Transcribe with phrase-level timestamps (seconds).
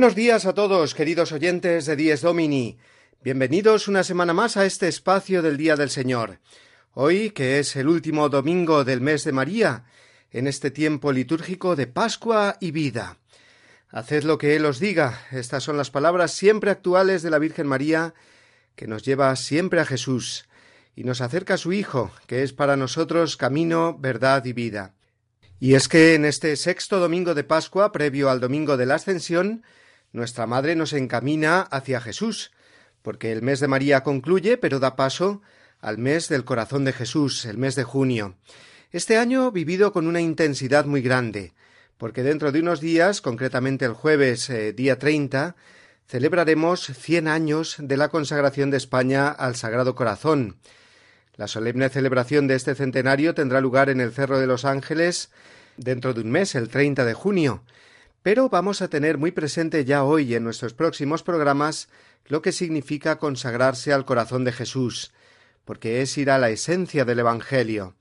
[0.00, 2.78] Buenos días a todos, queridos oyentes de Dies Domini.
[3.22, 6.38] Bienvenidos una semana más a este espacio del Día del Señor.
[6.94, 9.84] Hoy, que es el último domingo del mes de María,
[10.30, 13.18] en este tiempo litúrgico de Pascua y vida.
[13.90, 15.20] Haced lo que Él os diga.
[15.32, 18.14] Estas son las palabras siempre actuales de la Virgen María,
[18.76, 20.48] que nos lleva siempre a Jesús
[20.96, 24.94] y nos acerca a su Hijo, que es para nosotros camino, verdad y vida.
[25.58, 29.62] Y es que en este sexto domingo de Pascua, previo al domingo de la Ascensión,
[30.12, 32.50] nuestra Madre nos encamina hacia Jesús,
[33.02, 35.42] porque el mes de María concluye, pero da paso
[35.80, 38.36] al mes del corazón de Jesús, el mes de junio.
[38.92, 41.54] Este año vivido con una intensidad muy grande,
[41.96, 45.54] porque dentro de unos días, concretamente el jueves eh, día 30,
[46.08, 50.56] celebraremos cien años de la consagración de España al Sagrado Corazón.
[51.36, 55.30] La solemne celebración de este centenario tendrá lugar en el Cerro de los Ángeles
[55.76, 57.62] dentro de un mes, el 30 de junio,
[58.22, 61.88] pero vamos a tener muy presente ya hoy en nuestros próximos programas
[62.26, 65.12] lo que significa consagrarse al corazón de Jesús,
[65.64, 67.94] porque es ir a la esencia del Evangelio.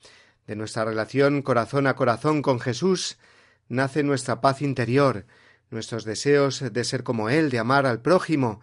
[0.45, 3.17] De nuestra relación corazón a corazón con Jesús
[3.69, 5.25] nace nuestra paz interior,
[5.69, 8.59] nuestros deseos de ser como Él, de amar al prójimo,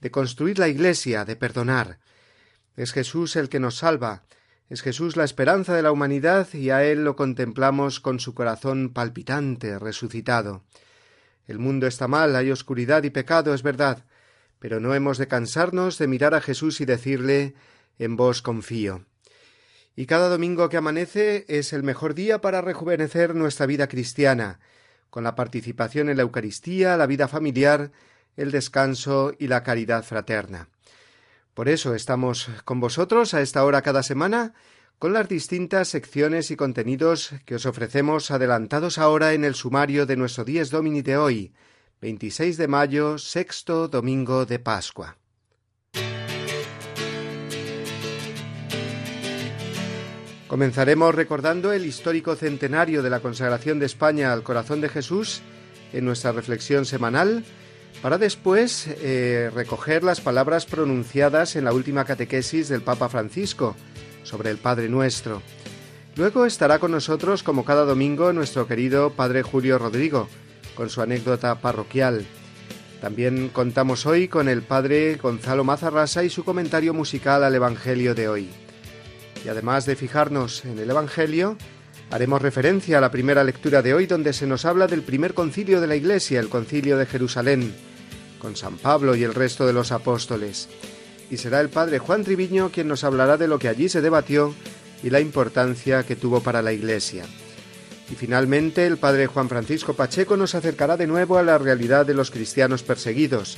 [0.00, 1.98] de construir la Iglesia, de perdonar.
[2.76, 4.22] Es Jesús el que nos salva,
[4.68, 8.90] es Jesús la esperanza de la humanidad y a Él lo contemplamos con su corazón
[8.92, 10.62] palpitante, resucitado.
[11.50, 14.04] El mundo está mal, hay oscuridad y pecado, es verdad,
[14.60, 17.54] pero no hemos de cansarnos de mirar a Jesús y decirle
[17.98, 19.04] en vos confío.
[19.96, 24.60] Y cada domingo que amanece es el mejor día para rejuvenecer nuestra vida cristiana,
[25.10, 27.90] con la participación en la Eucaristía, la vida familiar,
[28.36, 30.68] el descanso y la caridad fraterna.
[31.52, 34.54] Por eso estamos con vosotros a esta hora cada semana
[35.00, 40.14] con las distintas secciones y contenidos que os ofrecemos adelantados ahora en el sumario de
[40.14, 41.54] nuestro Dies Domini de hoy,
[42.02, 45.16] 26 de mayo, sexto domingo de Pascua.
[50.48, 55.40] Comenzaremos recordando el histórico centenario de la consagración de España al corazón de Jesús
[55.94, 57.42] en nuestra reflexión semanal,
[58.02, 63.76] para después eh, recoger las palabras pronunciadas en la última catequesis del Papa Francisco,
[64.22, 65.42] sobre el Padre Nuestro.
[66.16, 70.28] Luego estará con nosotros, como cada domingo, nuestro querido Padre Julio Rodrigo,
[70.74, 72.26] con su anécdota parroquial.
[73.00, 78.28] También contamos hoy con el Padre Gonzalo Mazarrasa y su comentario musical al Evangelio de
[78.28, 78.48] hoy.
[79.44, 81.56] Y además de fijarnos en el Evangelio,
[82.10, 85.80] haremos referencia a la primera lectura de hoy donde se nos habla del primer concilio
[85.80, 87.74] de la Iglesia, el concilio de Jerusalén,
[88.38, 90.68] con San Pablo y el resto de los apóstoles
[91.30, 94.54] y será el padre Juan Triviño quien nos hablará de lo que allí se debatió
[95.02, 97.24] y la importancia que tuvo para la Iglesia.
[98.10, 102.14] Y finalmente el padre Juan Francisco Pacheco nos acercará de nuevo a la realidad de
[102.14, 103.56] los cristianos perseguidos,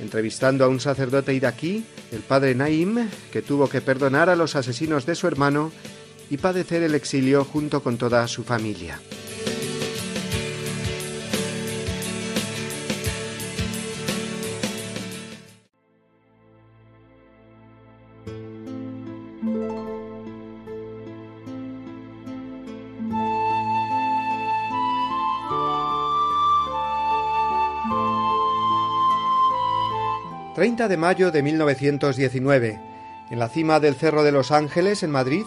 [0.00, 5.06] entrevistando a un sacerdote iraquí, el padre Naim, que tuvo que perdonar a los asesinos
[5.06, 5.70] de su hermano
[6.28, 9.00] y padecer el exilio junto con toda su familia.
[30.64, 32.80] 30 de mayo de 1919,
[33.28, 35.44] en la cima del Cerro de los Ángeles, en Madrid,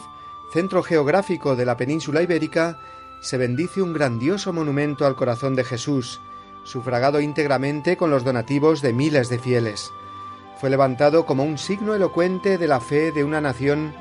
[0.53, 2.77] centro geográfico de la península ibérica,
[3.19, 6.21] se bendice un grandioso monumento al corazón de Jesús,
[6.65, 9.89] sufragado íntegramente con los donativos de miles de fieles.
[10.61, 13.95] Fue levantado como un signo elocuente de la fe de una nación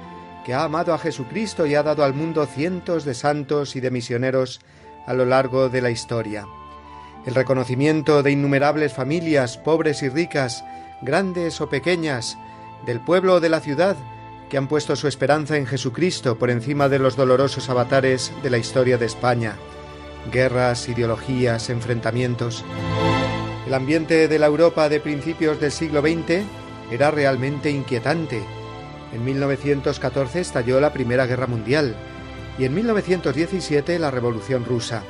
[0.44, 3.90] que ha amado a Jesucristo y ha dado al mundo cientos de santos y de
[3.90, 4.60] misioneros
[5.06, 6.46] a lo largo de la historia.
[7.24, 10.62] El reconocimiento de innumerables familias, pobres y ricas,
[11.02, 12.38] grandes o pequeñas,
[12.84, 13.96] del pueblo o de la ciudad,
[14.48, 18.58] que han puesto su esperanza en Jesucristo por encima de los dolorosos avatares de la
[18.58, 19.56] historia de España.
[20.32, 22.64] Guerras, ideologías, enfrentamientos.
[23.66, 26.44] El ambiente de la Europa de principios del siglo XX
[26.90, 28.44] era realmente inquietante,
[29.12, 31.94] En 1914 estalló la Primera Guerra Mundial
[32.58, 35.02] y en 1917 la Revolución Rusa.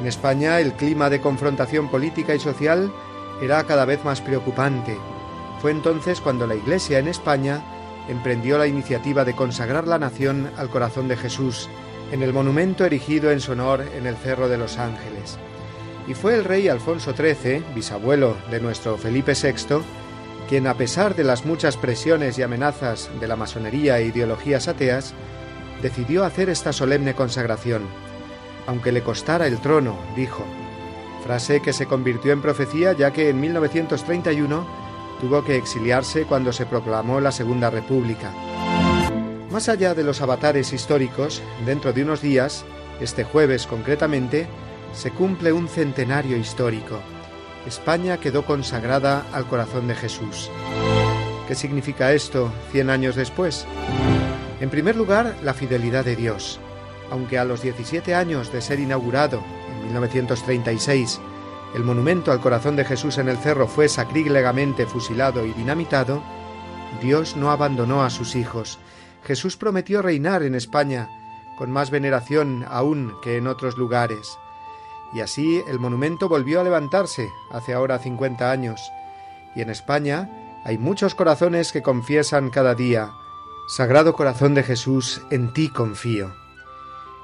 [0.00, 2.92] En España el clima de confrontación política y social
[3.40, 4.96] era cada vez más preocupante.
[5.60, 7.62] Fue entonces cuando la Iglesia en España
[8.08, 11.68] emprendió la iniciativa de consagrar la nación al corazón de Jesús
[12.12, 15.38] en el monumento erigido en su honor en el Cerro de los Ángeles.
[16.06, 19.82] Y fue el rey Alfonso XIII, bisabuelo de nuestro Felipe VI,
[20.48, 25.12] quien a pesar de las muchas presiones y amenazas de la masonería e ideologías ateas,
[25.82, 27.82] decidió hacer esta solemne consagración,
[28.66, 30.44] aunque le costara el trono, dijo,
[31.28, 34.66] frase que se convirtió en profecía ya que en 1931
[35.20, 38.32] tuvo que exiliarse cuando se proclamó la Segunda República.
[39.50, 42.64] Más allá de los avatares históricos, dentro de unos días,
[42.98, 44.46] este jueves concretamente,
[44.94, 46.98] se cumple un centenario histórico.
[47.66, 50.50] España quedó consagrada al corazón de Jesús.
[51.46, 53.66] ¿Qué significa esto cien años después?
[54.62, 56.58] En primer lugar, la fidelidad de Dios.
[57.10, 59.42] Aunque a los 17 años de ser inaugurado,
[59.78, 61.20] 1936,
[61.74, 66.22] el monumento al corazón de Jesús en el cerro fue sacrílegamente fusilado y dinamitado,
[67.02, 68.78] Dios no abandonó a sus hijos.
[69.24, 71.08] Jesús prometió reinar en España
[71.58, 74.38] con más veneración aún que en otros lugares.
[75.12, 78.80] Y así el monumento volvió a levantarse hace ahora 50 años.
[79.54, 80.30] Y en España
[80.64, 83.12] hay muchos corazones que confiesan cada día,
[83.68, 86.47] Sagrado Corazón de Jesús, en ti confío.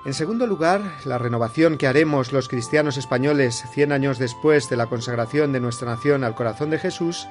[0.05, 4.87] En segundo lugar, la renovación que haremos los cristianos españoles cien años después de la
[4.87, 7.27] consagración de nuestra nación al corazón de Jesús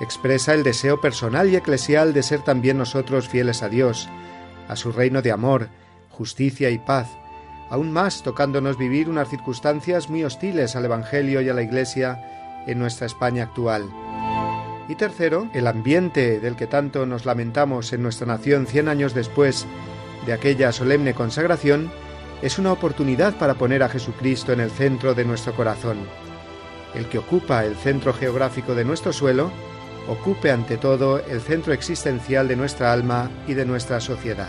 [0.00, 4.08] expresa el deseo personal y eclesial de ser también nosotros fieles a Dios,
[4.66, 5.68] a su reino de amor,
[6.08, 7.08] justicia y paz,
[7.68, 12.80] aún más tocándonos vivir unas circunstancias muy hostiles al Evangelio y a la Iglesia en
[12.80, 13.88] nuestra España actual.
[14.88, 19.64] Y tercero, el ambiente del que tanto nos lamentamos en nuestra nación cien años después
[20.26, 21.90] de aquella solemne consagración
[22.42, 25.98] es una oportunidad para poner a Jesucristo en el centro de nuestro corazón.
[26.94, 29.50] El que ocupa el centro geográfico de nuestro suelo,
[30.08, 34.48] ocupe ante todo el centro existencial de nuestra alma y de nuestra sociedad.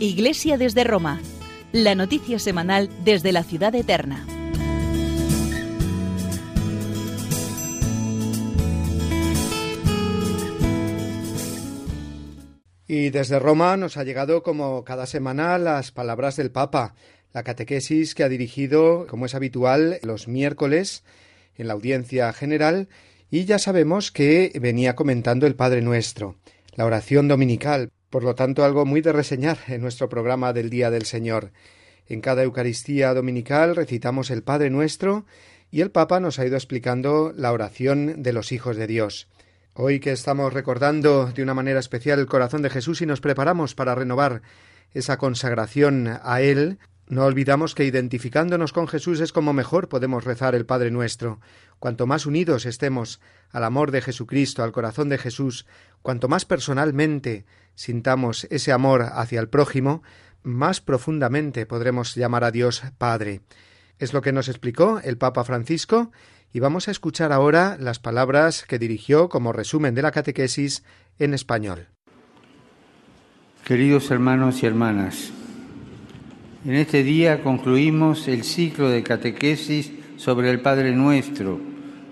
[0.00, 1.20] Iglesia desde Roma,
[1.72, 4.24] la noticia semanal desde la ciudad eterna.
[12.86, 16.94] Y desde Roma nos ha llegado como cada semana las palabras del Papa,
[17.32, 21.02] la catequesis que ha dirigido, como es habitual, los miércoles
[21.56, 22.88] en la audiencia general.
[23.30, 26.36] Y ya sabemos que venía comentando el Padre Nuestro,
[26.76, 30.90] la oración dominical, por lo tanto algo muy de reseñar en nuestro programa del Día
[30.90, 31.52] del Señor.
[32.06, 35.26] En cada Eucaristía dominical recitamos el Padre Nuestro
[35.70, 39.28] y el Papa nos ha ido explicando la oración de los hijos de Dios.
[39.74, 43.74] Hoy que estamos recordando de una manera especial el corazón de Jesús y nos preparamos
[43.74, 44.42] para renovar
[44.94, 50.54] esa consagración a Él, no olvidamos que identificándonos con Jesús es como mejor podemos rezar
[50.54, 51.40] el Padre nuestro.
[51.78, 55.66] Cuanto más unidos estemos al amor de Jesucristo, al corazón de Jesús,
[56.02, 60.02] cuanto más personalmente sintamos ese amor hacia el prójimo,
[60.42, 63.40] más profundamente podremos llamar a Dios Padre.
[63.98, 66.12] Es lo que nos explicó el Papa Francisco
[66.52, 70.84] y vamos a escuchar ahora las palabras que dirigió como resumen de la catequesis
[71.18, 71.88] en español.
[73.64, 75.32] Queridos hermanos y hermanas,
[76.64, 81.60] en este día concluimos el ciclo de catequesis sobre el Padre Nuestro,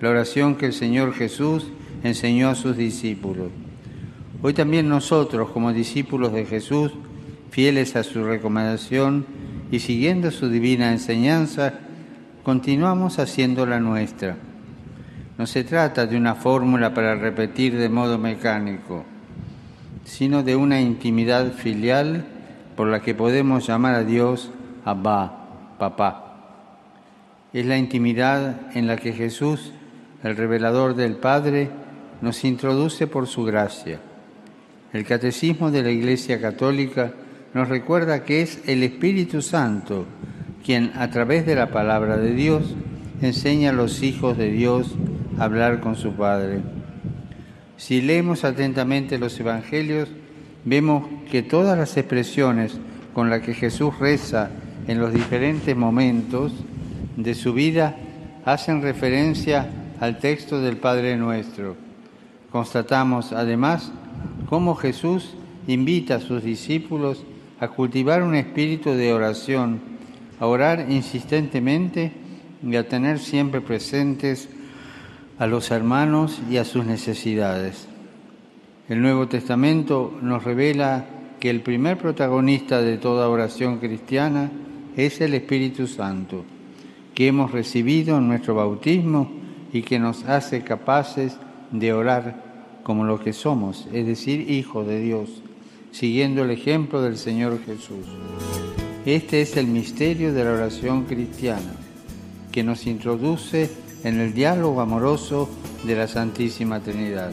[0.01, 1.67] la oración que el Señor Jesús
[2.05, 3.49] enseñó a sus discípulos.
[4.43, 6.93] Hoy también nosotros, como discípulos de Jesús,
[7.51, 9.27] fieles a su recomendación
[9.73, 11.75] y siguiendo su divina enseñanza,
[12.45, 14.37] continuamos haciendo la nuestra.
[15.39, 19.05] No se trata de una fórmula para repetir de modo mecánico,
[20.05, 22.27] sino de una intimidad filial
[22.77, 24.51] por la que podemos llamar a Dios
[24.85, 26.23] Abba, papá.
[27.53, 29.73] Es la intimidad en la que Jesús,
[30.23, 31.71] el revelador del Padre,
[32.21, 33.99] nos introduce por su gracia.
[34.93, 37.13] El catecismo de la Iglesia Católica
[37.55, 40.07] nos recuerda que es el Espíritu Santo
[40.67, 42.75] quien a través de la palabra de Dios
[43.23, 44.97] enseña a los hijos de Dios
[45.39, 46.61] a hablar con su Padre.
[47.77, 50.09] Si leemos atentamente los Evangelios,
[50.67, 52.79] vemos que todas las expresiones
[53.15, 54.51] con las que Jesús reza
[54.87, 56.53] en los diferentes momentos
[57.17, 57.97] de su vida
[58.45, 59.71] hacen referencia
[60.01, 61.77] al texto del Padre Nuestro.
[62.51, 63.91] Constatamos además
[64.49, 65.35] cómo Jesús
[65.67, 67.25] invita a sus discípulos
[67.59, 69.81] a cultivar un espíritu de oración,
[70.39, 72.13] a orar insistentemente
[72.63, 74.49] y a tener siempre presentes
[75.39, 77.89] a los hermanos y a sus necesidades.
[78.89, 81.07] El Nuevo Testamento nos revela
[81.41, 84.53] que el primer protagonista de toda oración cristiana
[84.97, 86.45] es el Espíritu Santo,
[87.13, 89.29] que hemos recibido en nuestro bautismo
[89.73, 91.37] y que nos hace capaces
[91.73, 95.43] de orar como lo que somos, es decir, hijos de Dios,
[95.91, 98.07] siguiendo el ejemplo del Señor Jesús.
[99.05, 101.75] Este es el misterio de la oración cristiana,
[102.53, 103.69] que nos introduce
[104.05, 105.49] en el diálogo amoroso
[105.85, 107.33] de la Santísima Trinidad.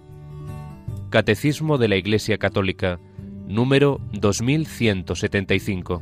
[1.11, 2.97] Catecismo de la Iglesia Católica,
[3.45, 6.01] número 2175.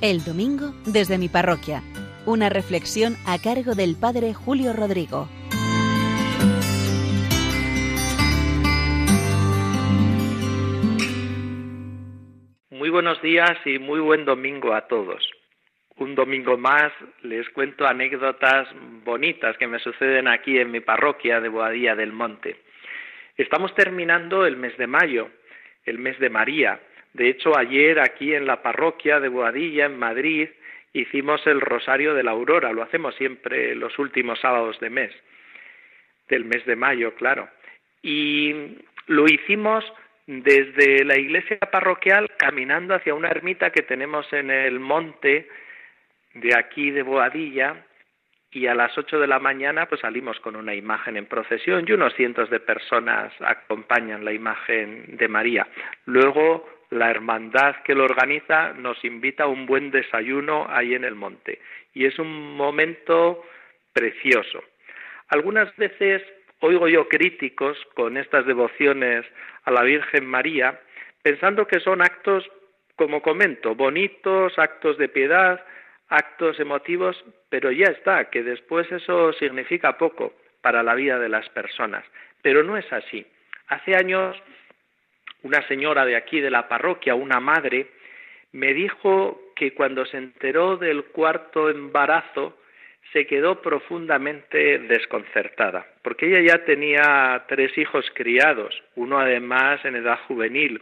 [0.00, 1.82] El domingo desde mi parroquia.
[2.24, 5.28] Una reflexión a cargo del Padre Julio Rodrigo.
[12.80, 15.30] Muy buenos días y muy buen domingo a todos.
[15.96, 18.68] Un domingo más les cuento anécdotas
[19.04, 22.56] bonitas que me suceden aquí en mi parroquia de Boadilla del Monte.
[23.36, 25.28] Estamos terminando el mes de mayo,
[25.84, 26.80] el mes de María.
[27.12, 30.48] De hecho, ayer aquí en la parroquia de Boadilla, en Madrid,
[30.94, 32.72] hicimos el Rosario de la Aurora.
[32.72, 35.12] Lo hacemos siempre los últimos sábados de mes,
[36.30, 37.46] del mes de mayo, claro.
[38.02, 39.84] Y lo hicimos
[40.30, 45.48] desde la iglesia parroquial caminando hacia una ermita que tenemos en el monte
[46.34, 47.84] de aquí de Boadilla
[48.52, 51.92] y a las ocho de la mañana pues salimos con una imagen en procesión y
[51.92, 55.66] unos cientos de personas acompañan la imagen de María.
[56.04, 61.16] Luego la hermandad que lo organiza nos invita a un buen desayuno ahí en el
[61.16, 61.60] monte.
[61.92, 63.44] Y es un momento
[63.92, 64.62] precioso.
[65.26, 66.22] Algunas veces
[66.60, 69.26] oigo yo críticos con estas devociones
[69.64, 70.80] a la Virgen María,
[71.22, 72.48] pensando que son actos,
[72.96, 75.64] como comento, bonitos, actos de piedad,
[76.08, 81.48] actos emotivos, pero ya está, que después eso significa poco para la vida de las
[81.50, 82.04] personas.
[82.42, 83.26] Pero no es así.
[83.68, 84.36] Hace años
[85.42, 87.88] una señora de aquí de la parroquia, una madre,
[88.52, 92.58] me dijo que cuando se enteró del cuarto embarazo
[93.12, 100.18] se quedó profundamente desconcertada, porque ella ya tenía tres hijos criados, uno además en edad
[100.28, 100.80] juvenil,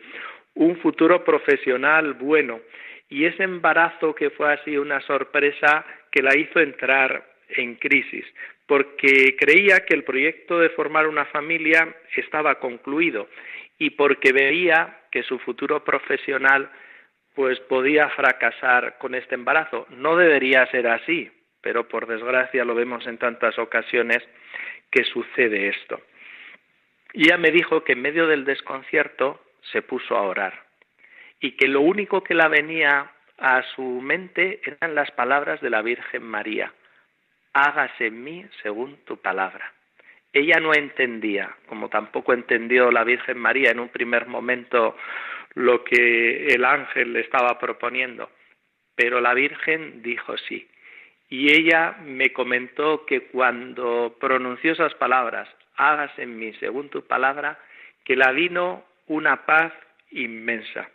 [0.55, 2.61] un futuro profesional bueno,
[3.09, 8.27] y ese embarazo que fue así una sorpresa que la hizo entrar en crisis,
[8.67, 13.29] porque creía que el proyecto de formar una familia estaba concluido
[13.79, 16.71] y porque veía que su futuro profesional
[17.35, 19.87] pues podía fracasar con este embarazo.
[19.91, 24.19] No debería ser así, pero por desgracia lo vemos en tantas ocasiones
[24.91, 26.01] que sucede esto.
[27.13, 30.69] Y ella me dijo que en medio del desconcierto se puso a orar
[31.41, 35.83] y que lo único que la venía a su mente eran las palabras de la
[35.83, 36.73] Virgen María.
[37.53, 39.73] Hágase en mí según tu palabra.
[40.33, 44.97] Ella no entendía, como tampoco entendió la Virgen María en un primer momento
[45.55, 48.31] lo que el ángel le estaba proponiendo,
[48.95, 50.69] pero la Virgen dijo sí.
[51.29, 57.59] Y ella me comentó que cuando pronunció esas palabras, hágase en mí según tu palabra,
[58.05, 59.73] que la vino una paz
[60.11, 60.89] inmensa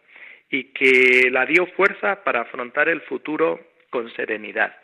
[0.50, 4.76] y que la dio fuerza para afrontar el futuro con serenidad.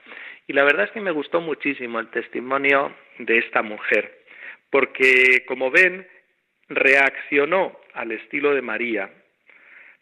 [0.47, 4.19] Y la verdad es que me gustó muchísimo el testimonio de esta mujer
[4.69, 6.07] porque, como ven,
[6.67, 9.09] reaccionó al estilo de María,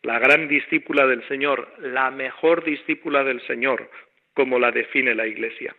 [0.04, 3.90] la gran discípula del Señor, la mejor discípula del Señor,
[4.38, 5.76] como la define la Iglesia.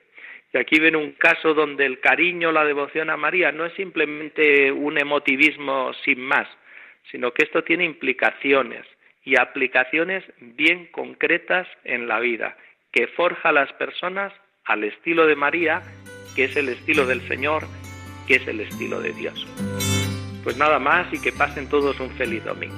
[0.52, 4.72] Y aquí ven un caso donde el cariño, la devoción a María no es simplemente
[4.72, 6.48] un emotivismo sin más,
[7.12, 8.84] sino que esto tiene implicaciones
[9.22, 12.56] y aplicaciones bien concretas en la vida,
[12.90, 14.32] que forja a las personas
[14.64, 15.80] al estilo de María,
[16.34, 17.62] que es el estilo del Señor
[18.26, 19.46] que es el estilo de Dios.
[20.42, 22.76] Pues nada más y que pasen todos un feliz domingo.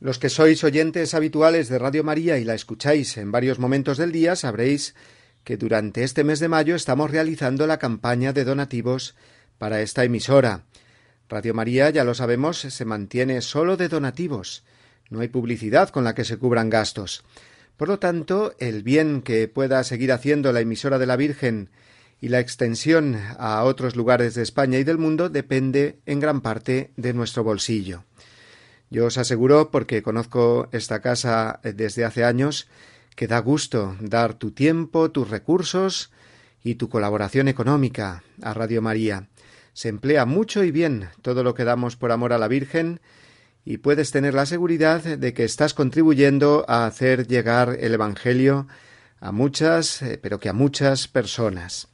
[0.00, 4.12] Los que sois oyentes habituales de Radio María y la escucháis en varios momentos del
[4.12, 4.94] día sabréis
[5.42, 9.16] que durante este mes de mayo estamos realizando la campaña de donativos
[9.58, 10.66] para esta emisora.
[11.28, 14.62] Radio María, ya lo sabemos, se mantiene solo de donativos.
[15.10, 17.24] No hay publicidad con la que se cubran gastos.
[17.76, 21.70] Por lo tanto, el bien que pueda seguir haciendo la emisora de la Virgen
[22.20, 26.92] y la extensión a otros lugares de España y del mundo depende en gran parte
[26.96, 28.04] de nuestro bolsillo.
[28.90, 32.68] Yo os aseguro, porque conozco esta casa desde hace años,
[33.14, 36.10] que da gusto dar tu tiempo, tus recursos
[36.62, 39.28] y tu colaboración económica a Radio María.
[39.72, 43.00] Se emplea mucho y bien todo lo que damos por amor a la Virgen
[43.64, 48.66] y puedes tener la seguridad de que estás contribuyendo a hacer llegar el Evangelio
[49.20, 51.88] a muchas, eh, pero que a muchas personas.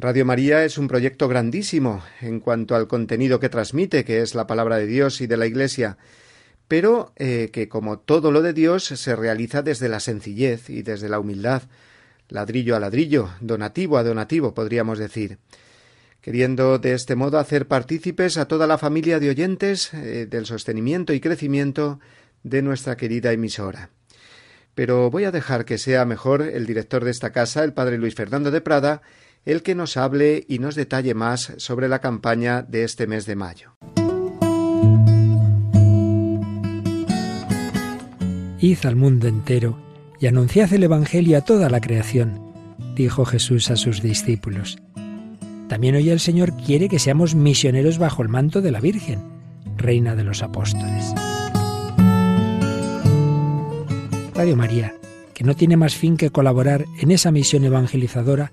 [0.00, 4.46] Radio María es un proyecto grandísimo en cuanto al contenido que transmite, que es la
[4.46, 5.98] palabra de Dios y de la Iglesia,
[6.68, 11.10] pero eh, que como todo lo de Dios se realiza desde la sencillez y desde
[11.10, 11.64] la humildad,
[12.30, 15.36] ladrillo a ladrillo, donativo a donativo, podríamos decir
[16.22, 21.12] queriendo de este modo hacer partícipes a toda la familia de oyentes eh, del sostenimiento
[21.12, 22.00] y crecimiento
[22.42, 23.90] de nuestra querida emisora.
[24.74, 28.14] Pero voy a dejar que sea mejor el director de esta casa, el padre Luis
[28.14, 29.02] Fernando de Prada,
[29.44, 33.36] el que nos hable y nos detalle más sobre la campaña de este mes de
[33.36, 33.76] mayo.
[38.60, 39.78] Id al mundo entero
[40.20, 42.52] y anunciad el Evangelio a toda la creación,
[42.94, 44.78] dijo Jesús a sus discípulos.
[45.68, 49.20] También hoy el Señor quiere que seamos misioneros bajo el manto de la Virgen,
[49.78, 51.14] Reina de los Apóstoles.
[54.34, 54.94] Radio María,
[55.32, 58.52] que no tiene más fin que colaborar en esa misión evangelizadora,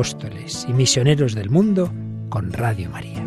[0.00, 1.92] Apóstoles y misioneros del mundo
[2.30, 3.22] con Radio María.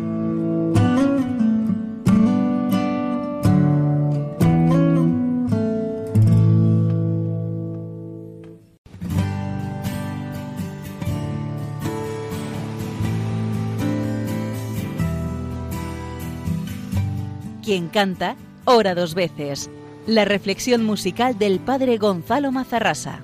[17.62, 18.34] Quien canta,
[18.64, 19.70] ora dos veces.
[20.08, 23.20] La reflexión musical del padre Gonzalo Mazarrasa.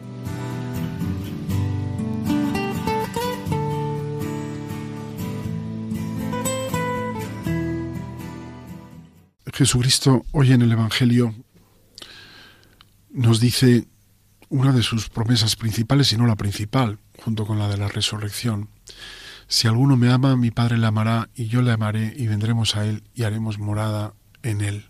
[9.61, 11.35] Jesucristo hoy en el Evangelio
[13.11, 13.87] nos dice
[14.49, 18.71] una de sus promesas principales, y no la principal, junto con la de la resurrección.
[19.49, 22.87] Si alguno me ama, mi Padre le amará, y yo le amaré, y vendremos a
[22.87, 24.89] él, y haremos morada en él.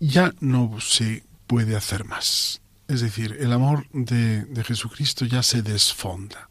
[0.00, 2.62] Ya no se puede hacer más.
[2.88, 6.48] Es decir, el amor de Jesucristo ya se desfonda.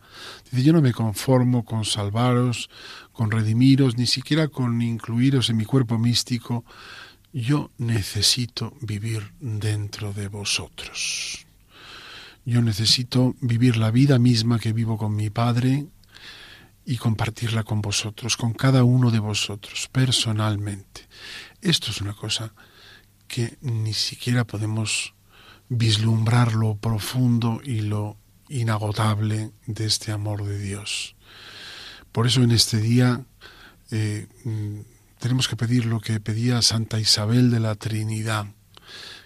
[0.49, 2.69] Dice, yo no me conformo con salvaros,
[3.11, 6.65] con redimiros, ni siquiera con incluiros en mi cuerpo místico.
[7.33, 11.45] Yo necesito vivir dentro de vosotros.
[12.45, 15.85] Yo necesito vivir la vida misma que vivo con mi Padre
[16.85, 21.07] y compartirla con vosotros, con cada uno de vosotros, personalmente.
[21.61, 22.53] Esto es una cosa
[23.27, 25.13] que ni siquiera podemos
[25.69, 28.17] vislumbrar lo profundo y lo
[28.51, 31.15] inagotable de este amor de Dios.
[32.11, 33.23] Por eso en este día
[33.91, 34.79] eh, mm,
[35.19, 38.47] tenemos que pedir lo que pedía Santa Isabel de la Trinidad,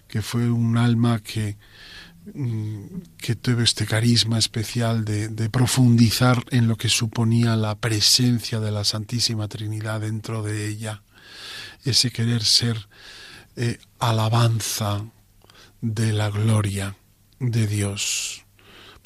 [0.08, 1.58] que fue un alma que,
[2.34, 2.84] mm,
[3.18, 8.84] que tuvo este carisma especial de, profundizar en lo que suponía la presencia de la
[8.84, 11.02] Santísima Trinidad dentro de ella,
[11.84, 12.88] ese querer ser
[13.56, 15.06] eh, alabanza
[15.82, 16.98] de la gloria
[17.40, 18.45] de Dios,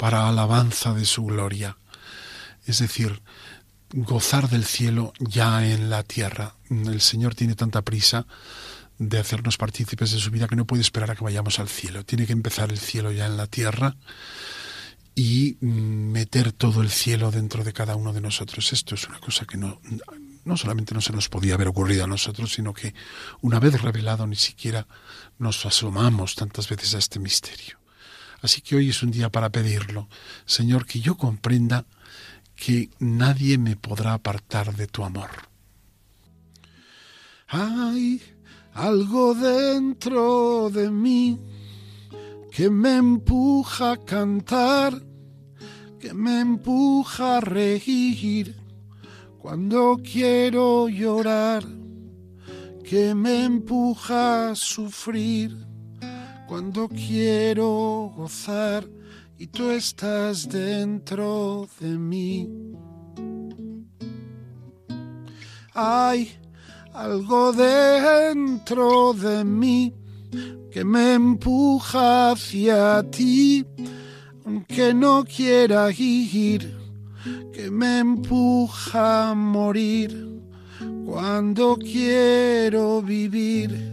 [0.00, 1.76] para alabanza de su gloria.
[2.64, 3.20] Es decir,
[3.92, 6.54] gozar del cielo ya en la tierra.
[6.70, 8.26] El Señor tiene tanta prisa
[8.98, 12.02] de hacernos partícipes de su vida que no puede esperar a que vayamos al cielo.
[12.02, 13.94] Tiene que empezar el cielo ya en la tierra
[15.14, 18.72] y meter todo el cielo dentro de cada uno de nosotros.
[18.72, 19.82] Esto es una cosa que no,
[20.46, 22.94] no solamente no se nos podía haber ocurrido a nosotros, sino que
[23.42, 24.86] una vez revelado ni siquiera
[25.38, 27.79] nos asomamos tantas veces a este misterio.
[28.42, 30.08] Así que hoy es un día para pedirlo.
[30.46, 31.86] Señor, que yo comprenda
[32.56, 35.30] que nadie me podrá apartar de tu amor.
[37.48, 38.22] Hay
[38.74, 41.40] algo dentro de mí
[42.52, 45.02] que me empuja a cantar,
[45.98, 48.56] que me empuja a reír
[49.38, 51.64] cuando quiero llorar,
[52.84, 55.69] que me empuja a sufrir
[56.50, 58.84] cuando quiero gozar
[59.38, 62.48] y tú estás dentro de mí.
[65.72, 66.32] Hay
[66.92, 69.94] algo dentro de mí
[70.72, 73.64] que me empuja hacia ti,
[74.44, 76.76] aunque no quiera ir,
[77.52, 80.42] que me empuja a morir
[81.06, 83.89] cuando quiero vivir,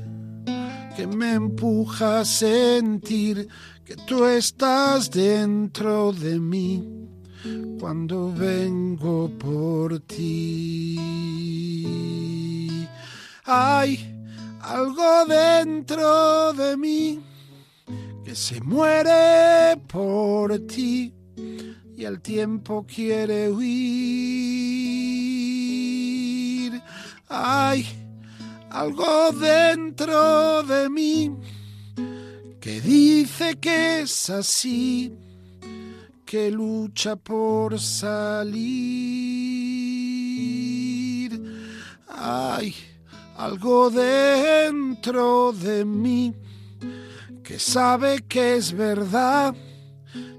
[0.97, 3.47] que me empuja a sentir
[3.85, 6.83] que tú estás dentro de mí
[7.79, 10.97] cuando vengo por ti.
[13.45, 14.11] Hay
[14.61, 17.21] algo dentro de mí
[18.25, 21.13] que se muere por ti
[21.95, 23.67] y al tiempo quiere huir.
[27.29, 27.85] Hay
[28.69, 31.35] algo dentro de mí
[32.59, 35.13] que dice que es así,
[36.25, 38.57] que lucha por salir.
[42.09, 42.75] Hay
[43.37, 46.33] algo dentro de mí
[47.43, 49.55] que sabe que es verdad,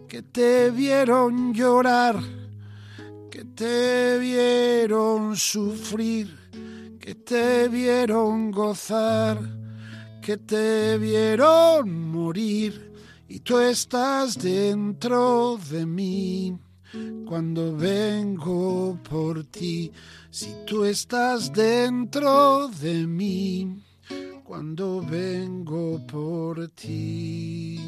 [0.09, 2.17] que te vieron llorar,
[3.31, 6.38] que te vieron sufrir,
[7.09, 9.39] que te vieron gozar
[10.21, 12.93] que te vieron morir
[13.27, 16.59] y tú estás dentro de mí.
[17.27, 19.91] Cuando vengo por ti,
[20.31, 23.83] si tú estás dentro de mí,
[24.45, 27.81] cuando vengo por ti.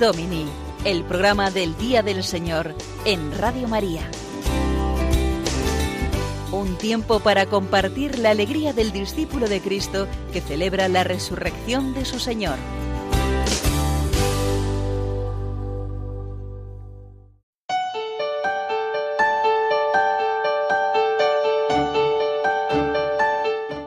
[0.00, 0.46] Domini,
[0.86, 4.00] el programa del Día del Señor en Radio María.
[6.52, 12.06] Un tiempo para compartir la alegría del discípulo de Cristo que celebra la resurrección de
[12.06, 12.56] su Señor.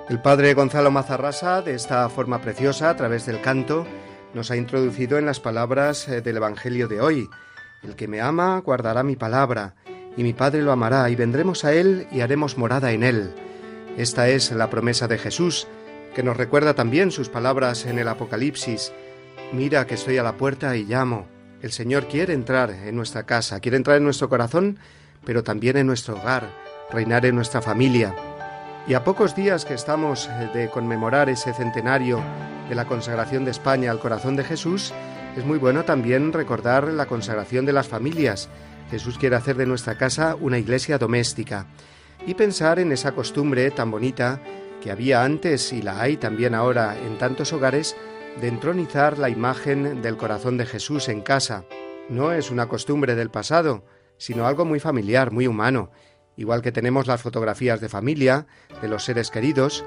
[0.09, 3.87] El padre Gonzalo Mazarrasa, de esta forma preciosa, a través del canto,
[4.33, 7.29] nos ha introducido en las palabras eh, del Evangelio de hoy.
[7.83, 9.75] El que me ama guardará mi palabra,
[10.15, 13.33] y mi Padre lo amará, y vendremos a él y haremos morada en él.
[13.97, 15.67] Esta es la promesa de Jesús,
[16.15, 18.91] que nos recuerda también sus palabras en el Apocalipsis.
[19.51, 21.27] Mira que estoy a la puerta y llamo.
[21.61, 24.79] El Señor quiere entrar en nuestra casa, quiere entrar en nuestro corazón,
[25.25, 26.49] pero también en nuestro hogar,
[26.91, 28.15] reinar en nuestra familia.
[28.85, 32.21] Y a pocos días que estamos eh, de conmemorar ese centenario
[32.67, 34.93] de la consagración de España al corazón de Jesús,
[35.37, 38.49] es muy bueno también recordar la consagración de las familias.
[38.91, 41.65] Jesús quiere hacer de nuestra casa una iglesia doméstica
[42.27, 44.41] y pensar en esa costumbre tan bonita
[44.81, 47.95] que había antes y la hay también ahora en tantos hogares
[48.41, 51.63] de entronizar la imagen del corazón de Jesús en casa.
[52.09, 53.85] No es una costumbre del pasado,
[54.17, 55.89] sino algo muy familiar, muy humano,
[56.37, 58.45] igual que tenemos las fotografías de familia,
[58.81, 59.85] de los seres queridos,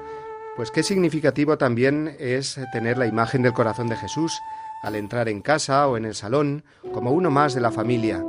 [0.55, 4.39] pues qué significativo también es tener la imagen del corazón de Jesús
[4.81, 8.23] al entrar en casa o en el salón como uno más de la familia.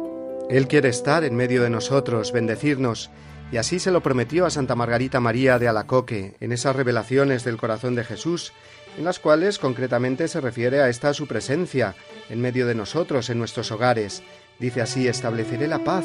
[0.51, 3.11] Él quiere estar en medio de nosotros, bendecirnos,
[3.51, 7.57] y así se lo prometió a Santa Margarita María de Alacoque en esas revelaciones del
[7.57, 8.53] corazón de Jesús,
[8.99, 11.95] en las cuales concretamente se refiere a esta su presencia
[12.29, 14.23] en medio de nosotros, en nuestros hogares.
[14.59, 16.05] Dice así, estableceré la paz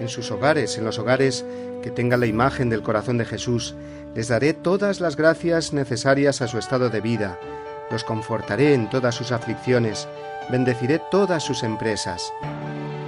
[0.00, 1.44] en sus hogares, en los hogares
[1.82, 3.74] que tengan la imagen del corazón de Jesús.
[4.14, 7.38] Les daré todas las gracias necesarias a su estado de vida.
[7.90, 10.08] Los confortaré en todas sus aflicciones.
[10.50, 12.32] Bendeciré todas sus empresas.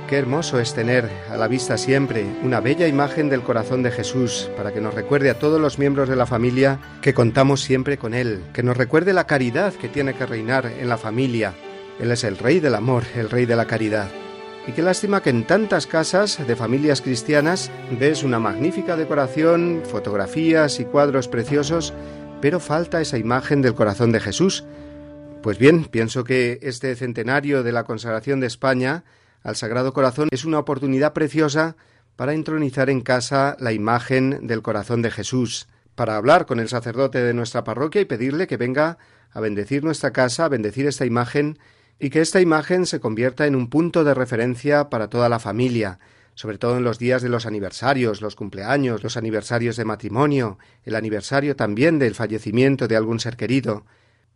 [0.08, 4.50] Qué hermoso es tener a la vista siempre una bella imagen del corazón de Jesús
[4.56, 8.12] para que nos recuerde a todos los miembros de la familia que contamos siempre con
[8.12, 11.54] Él, que nos recuerde la caridad que tiene que reinar en la familia.
[11.98, 14.08] Él es el Rey del Amor, el Rey de la Caridad.
[14.66, 20.78] Y qué lástima que en tantas casas de familias cristianas ves una magnífica decoración, fotografías
[20.78, 21.92] y cuadros preciosos,
[22.40, 24.64] pero falta esa imagen del corazón de Jesús.
[25.42, 29.02] Pues bien, pienso que este centenario de la consagración de España
[29.42, 31.74] al Sagrado Corazón es una oportunidad preciosa
[32.14, 37.20] para entronizar en casa la imagen del corazón de Jesús, para hablar con el sacerdote
[37.20, 38.98] de nuestra parroquia y pedirle que venga
[39.32, 41.58] a bendecir nuestra casa, a bendecir esta imagen
[42.02, 46.00] y que esta imagen se convierta en un punto de referencia para toda la familia,
[46.34, 50.96] sobre todo en los días de los aniversarios, los cumpleaños, los aniversarios de matrimonio, el
[50.96, 53.86] aniversario también del fallecimiento de algún ser querido.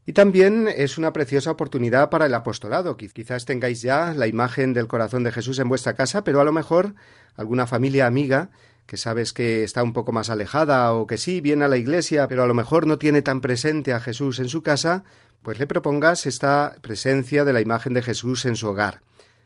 [0.06, 2.96] Y también es una preciosa oportunidad para el apostolado.
[2.96, 6.52] Quizás tengáis ya la imagen del corazón de Jesús en vuestra casa, pero a lo
[6.52, 6.94] mejor
[7.34, 8.50] alguna familia amiga
[8.86, 12.28] que sabes que está un poco más alejada o que sí viene a la iglesia,
[12.28, 15.02] pero a lo mejor no tiene tan presente a Jesús en su casa,
[15.46, 19.02] pues le propongas esta presencia de la imagen de Jesús en su hogar.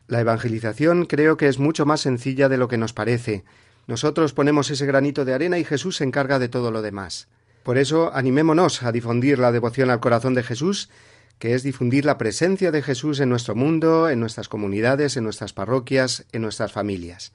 [0.07, 3.43] La evangelización creo que es mucho más sencilla de lo que nos parece.
[3.85, 7.27] Nosotros ponemos ese granito de arena y Jesús se encarga de todo lo demás.
[7.61, 10.89] Por eso animémonos a difundir la devoción al corazón de Jesús,
[11.37, 15.53] que es difundir la presencia de Jesús en nuestro mundo, en nuestras comunidades, en nuestras
[15.53, 17.31] parroquias, en nuestras familias.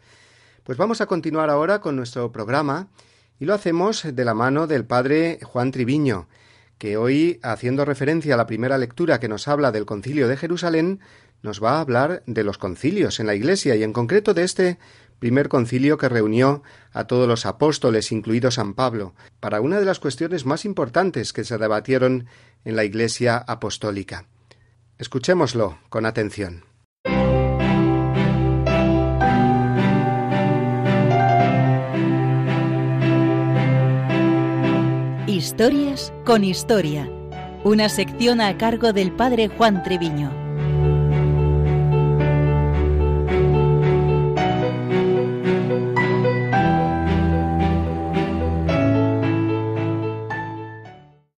[0.64, 2.88] Pues vamos a continuar ahora con nuestro programa
[3.38, 6.26] y lo hacemos de la mano del padre Juan Triviño,
[6.78, 11.00] que hoy, haciendo referencia a la primera lectura que nos habla del concilio de Jerusalén,
[11.42, 14.78] nos va a hablar de los concilios en la Iglesia y en concreto de este
[15.18, 16.62] primer concilio que reunió
[16.92, 21.44] a todos los apóstoles, incluido San Pablo, para una de las cuestiones más importantes que
[21.44, 22.26] se debatieron
[22.64, 24.26] en la Iglesia apostólica.
[24.98, 26.64] Escuchémoslo con atención.
[35.36, 37.10] Historias con Historia,
[37.62, 40.30] una sección a cargo del padre Juan Treviño.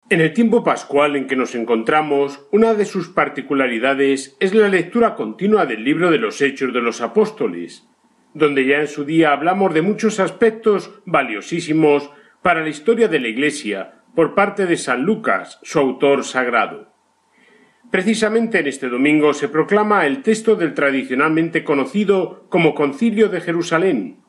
[0.09, 5.15] En el tiempo pascual en que nos encontramos, una de sus particularidades es la lectura
[5.15, 7.85] continua del libro de los Hechos de los Apóstoles,
[8.33, 13.27] donde ya en su día hablamos de muchos aspectos valiosísimos para la historia de la
[13.27, 16.91] Iglesia, por parte de San Lucas, su autor sagrado.
[17.91, 24.19] Precisamente en este domingo se proclama el texto del tradicionalmente conocido como Concilio de Jerusalén.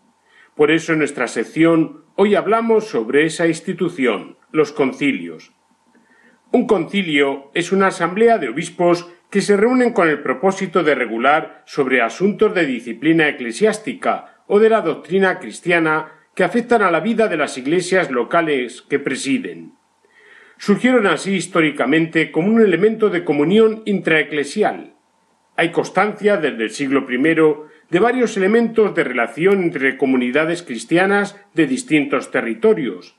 [0.54, 5.52] Por eso en nuestra sección hoy hablamos sobre esa institución, los concilios.
[6.52, 11.62] Un concilio es una asamblea de obispos que se reúnen con el propósito de regular
[11.66, 17.28] sobre asuntos de disciplina eclesiástica o de la doctrina cristiana que afectan a la vida
[17.28, 19.72] de las iglesias locales que presiden.
[20.58, 24.94] Surgieron así históricamente como un elemento de comunión intraeclesial.
[25.56, 27.18] Hay constancia desde el siglo I
[27.90, 33.16] de varios elementos de relación entre comunidades cristianas de distintos territorios.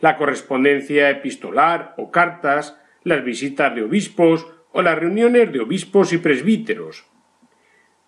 [0.00, 6.18] La correspondencia epistolar o cartas, las visitas de obispos o las reuniones de obispos y
[6.18, 7.06] presbíteros.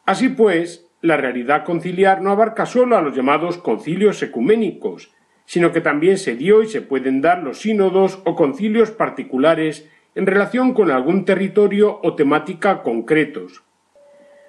[0.05, 5.13] Así pues, la realidad conciliar no abarca sólo a los llamados concilios ecuménicos,
[5.45, 10.27] sino que también se dio y se pueden dar los sínodos o concilios particulares en
[10.27, 13.63] relación con algún territorio o temática concretos,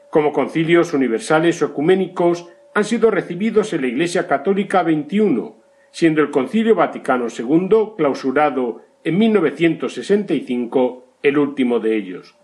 [0.10, 5.58] como concilios universales o ecuménicos han sido recibidos en la Iglesia Católica 21,
[5.92, 12.36] siendo el Concilio Vaticano II, clausurado en 1965, el último de ellos.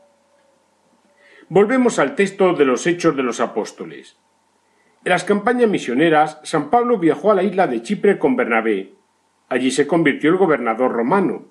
[1.56, 4.18] Volvemos al texto de los Hechos de los Apóstoles.
[5.06, 8.96] En las campañas misioneras, San Pablo viajó a la isla de Chipre con Bernabé.
[9.50, 11.46] Allí se convirtió el gobernador romano.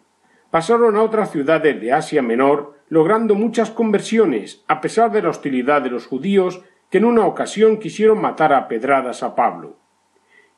[0.50, 5.82] Pasaron a otras ciudades de Asia Menor logrando muchas conversiones, a pesar de la hostilidad
[5.82, 9.76] de los judíos que en una ocasión quisieron matar a pedradas a Pablo.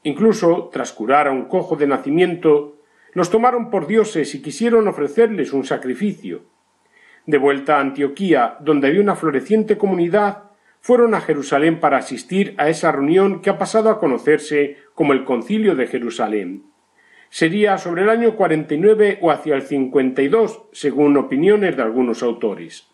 [0.05, 2.79] Incluso, tras curar a un cojo de nacimiento,
[3.13, 6.54] los tomaron por dioses y quisieron ofrecerles un sacrificio.
[7.27, 12.69] De vuelta a Antioquía, donde había una floreciente comunidad, fueron a Jerusalén para asistir a
[12.69, 16.75] esa reunión que ha pasado a conocerse como el Concilio de Jerusalén
[17.35, 22.87] sería sobre el año 49 o hacia el 52, según opiniones de algunos autores.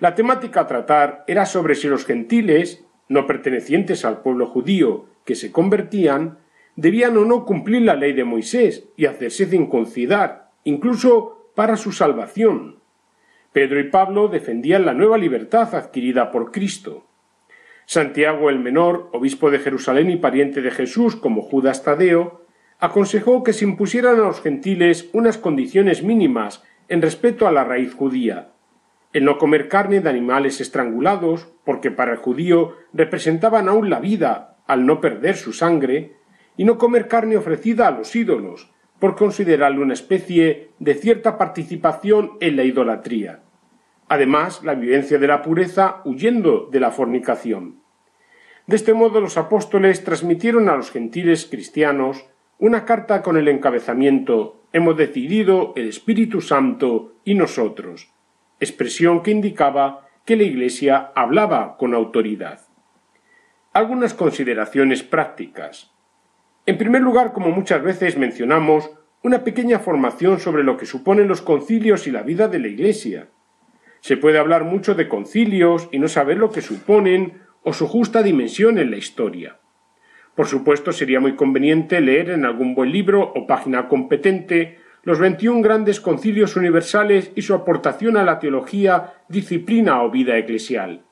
[0.00, 5.36] La temática a tratar era sobre si los gentiles, no pertenecientes al pueblo judío, que
[5.36, 6.38] se convertían,
[6.74, 12.80] debían o no cumplir la ley de Moisés y hacerse circuncidar, incluso para su salvación.
[13.52, 17.06] Pedro y Pablo defendían la nueva libertad adquirida por Cristo.
[17.84, 22.46] Santiago el Menor, obispo de Jerusalén y pariente de Jesús como Judas Tadeo,
[22.78, 27.92] aconsejó que se impusieran a los gentiles unas condiciones mínimas en respeto a la raíz
[27.92, 28.52] judía,
[29.12, 34.56] el no comer carne de animales estrangulados, porque para el judío representaban aún la vida
[34.66, 36.16] al no perder su sangre,
[36.56, 42.34] y no comer carne ofrecida a los ídolos, por considerarlo una especie de cierta participación
[42.38, 43.40] en la idolatría.
[44.06, 47.80] Además, la vivencia de la pureza huyendo de la fornicación.
[48.68, 52.26] De este modo los apóstoles transmitieron a los gentiles cristianos
[52.60, 58.12] una carta con el encabezamiento Hemos decidido el Espíritu Santo y nosotros,
[58.60, 62.60] expresión que indicaba que la Iglesia hablaba con autoridad.
[63.72, 65.90] Algunas consideraciones prácticas.
[66.64, 68.90] En primer lugar, como muchas veces mencionamos,
[69.22, 73.28] una pequeña formación sobre lo que suponen los concilios y la vida de la Iglesia.
[74.00, 78.22] Se puede hablar mucho de concilios y no saber lo que suponen o su justa
[78.22, 79.58] dimensión en la historia.
[80.34, 85.62] Por supuesto, sería muy conveniente leer en algún buen libro o página competente los 21
[85.62, 91.04] grandes concilios universales y su aportación a la teología, disciplina o vida eclesial.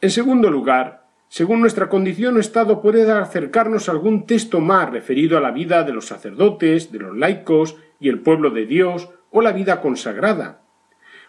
[0.00, 5.40] En segundo lugar, según nuestra condición o estado puede acercarnos algún texto más referido a
[5.40, 9.52] la vida de los sacerdotes, de los laicos y el pueblo de Dios o la
[9.52, 10.62] vida consagrada.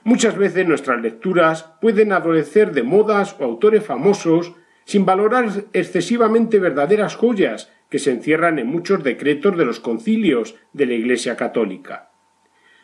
[0.03, 4.53] Muchas veces nuestras lecturas pueden adolecer de modas o autores famosos
[4.85, 10.85] sin valorar excesivamente verdaderas joyas que se encierran en muchos decretos de los concilios de
[10.85, 12.11] la Iglesia católica.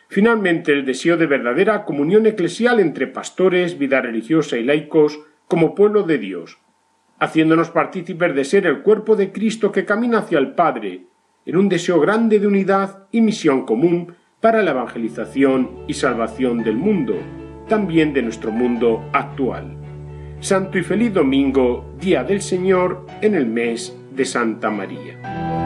[0.08, 6.02] Finalmente, el deseo de verdadera comunión eclesial entre pastores, vida religiosa y laicos como pueblo
[6.02, 6.58] de Dios,
[7.18, 11.06] haciéndonos partícipes de ser el cuerpo de Cristo que camina hacia el Padre,
[11.46, 16.76] en un deseo grande de unidad y misión común para la evangelización y salvación del
[16.76, 17.14] mundo,
[17.68, 19.76] también de nuestro mundo actual.
[20.40, 25.63] Santo y feliz domingo, Día del Señor, en el mes de Santa María.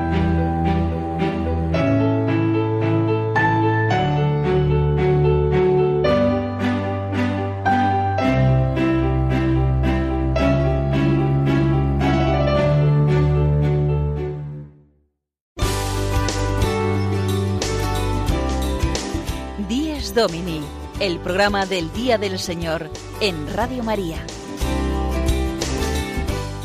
[20.19, 20.61] Domini,
[20.99, 22.91] el programa del Día del Señor
[23.21, 24.27] en Radio María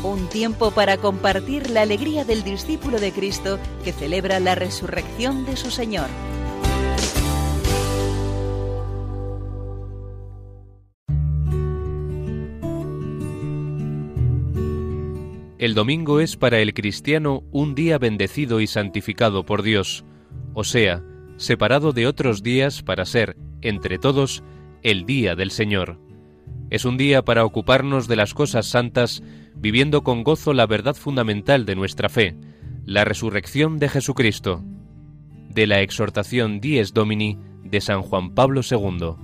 [0.02, 5.56] un tiempo para compartir la alegría del discípulo de Cristo que celebra la resurrección de
[5.56, 6.08] su Señor.
[15.58, 20.04] El domingo es para el cristiano un día bendecido y santificado por Dios,
[20.54, 21.04] o sea,
[21.36, 24.42] separado de otros días para ser, entre todos,
[24.82, 25.98] el día del Señor.
[26.70, 29.22] Es un día para ocuparnos de las cosas santas,
[29.54, 32.36] viviendo con gozo la verdad fundamental de nuestra fe,
[32.84, 34.62] la resurrección de Jesucristo.
[35.48, 39.23] De la exhortación Dies Domini de San Juan Pablo II.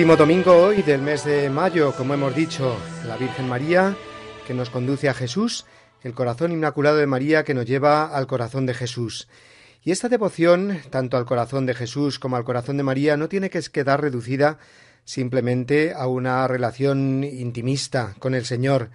[0.00, 2.74] Último domingo hoy del mes de mayo, como hemos dicho,
[3.06, 3.94] la Virgen María
[4.46, 5.66] que nos conduce a Jesús,
[6.00, 9.28] el corazón inmaculado de María que nos lleva al corazón de Jesús.
[9.84, 13.50] Y esta devoción, tanto al corazón de Jesús como al corazón de María, no tiene
[13.50, 14.58] que quedar reducida
[15.04, 18.88] simplemente a una relación intimista con el Señor,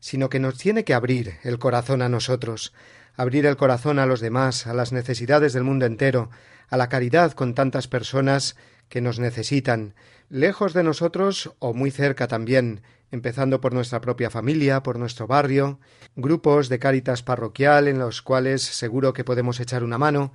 [0.00, 2.72] sino que nos tiene que abrir el corazón a nosotros,
[3.14, 6.30] abrir el corazón a los demás, a las necesidades del mundo entero,
[6.68, 8.56] a la caridad con tantas personas
[8.88, 9.94] que nos necesitan,
[10.28, 15.78] lejos de nosotros o muy cerca también, empezando por nuestra propia familia, por nuestro barrio,
[16.16, 20.32] grupos de cáritas parroquial en los cuales seguro que podemos echar una mano.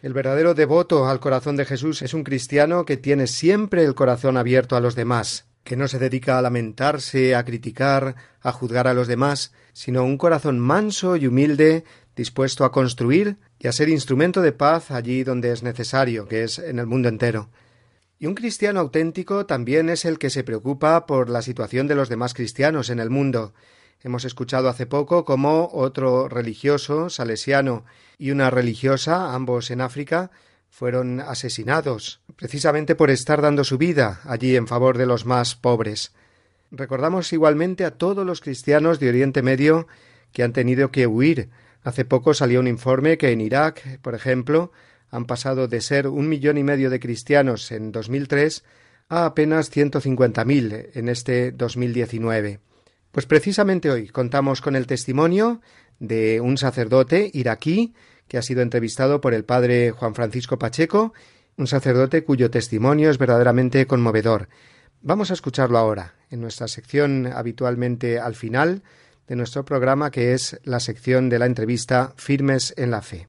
[0.00, 4.36] El verdadero devoto al corazón de Jesús es un cristiano que tiene siempre el corazón
[4.36, 8.94] abierto a los demás, que no se dedica a lamentarse, a criticar, a juzgar a
[8.94, 11.84] los demás, sino un corazón manso y humilde,
[12.16, 16.58] dispuesto a construir y a ser instrumento de paz allí donde es necesario, que es
[16.58, 17.48] en el mundo entero.
[18.24, 22.08] Y un cristiano auténtico también es el que se preocupa por la situación de los
[22.08, 23.52] demás cristianos en el mundo.
[24.02, 27.84] Hemos escuchado hace poco cómo otro religioso salesiano
[28.16, 30.30] y una religiosa, ambos en África,
[30.70, 36.14] fueron asesinados, precisamente por estar dando su vida allí en favor de los más pobres.
[36.70, 39.86] Recordamos igualmente a todos los cristianos de Oriente Medio
[40.32, 41.50] que han tenido que huir.
[41.82, 44.72] Hace poco salió un informe que en Irak, por ejemplo,
[45.14, 48.64] han pasado de ser un millón y medio de cristianos en 2003
[49.08, 52.58] a apenas 150.000 en este 2019.
[53.12, 55.60] Pues precisamente hoy contamos con el testimonio
[56.00, 57.94] de un sacerdote iraquí
[58.26, 61.12] que ha sido entrevistado por el padre Juan Francisco Pacheco,
[61.56, 64.48] un sacerdote cuyo testimonio es verdaderamente conmovedor.
[65.00, 68.82] Vamos a escucharlo ahora, en nuestra sección habitualmente al final
[69.28, 73.28] de nuestro programa, que es la sección de la entrevista Firmes en la Fe.